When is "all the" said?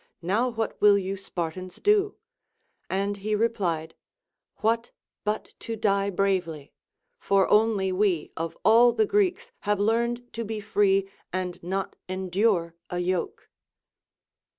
8.65-9.05